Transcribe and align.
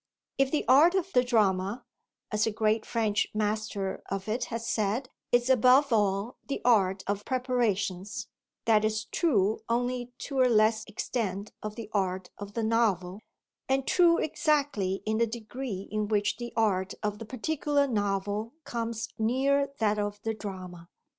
If 0.39 0.49
the 0.49 0.67
art 0.67 0.95
of 0.95 1.13
the 1.13 1.23
drama, 1.23 1.85
as 2.31 2.47
a 2.47 2.51
great 2.51 2.87
French 2.87 3.27
master 3.35 4.01
of 4.09 4.27
it 4.27 4.45
has 4.45 4.67
said, 4.67 5.09
is 5.31 5.47
above 5.47 5.93
all 5.93 6.37
the 6.47 6.59
art 6.65 7.03
of 7.05 7.23
preparations, 7.23 8.25
that 8.65 8.83
is 8.83 9.05
true 9.05 9.59
only 9.69 10.11
to 10.17 10.41
a 10.41 10.49
less 10.49 10.85
extent 10.87 11.51
of 11.61 11.75
the 11.75 11.87
art 11.93 12.31
of 12.39 12.55
the 12.55 12.63
novel, 12.63 13.19
and 13.69 13.85
true 13.85 14.17
exactly 14.17 15.03
in 15.05 15.19
the 15.19 15.27
degree 15.27 15.87
in 15.91 16.07
which 16.07 16.37
the 16.37 16.51
art 16.55 16.95
of 17.03 17.19
the 17.19 17.25
particular 17.25 17.85
novel 17.85 18.53
comes 18.63 19.07
near 19.19 19.69
that 19.77 19.99
of 19.99 20.19
the 20.23 20.33
drama. 20.33 20.89